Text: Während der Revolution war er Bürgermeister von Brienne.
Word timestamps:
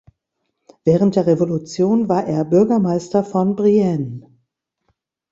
Während 0.83 1.15
der 1.15 1.27
Revolution 1.27 2.09
war 2.09 2.25
er 2.25 2.43
Bürgermeister 2.43 3.23
von 3.23 3.55
Brienne. 3.55 4.31